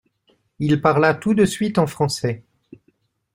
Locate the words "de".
1.35-1.45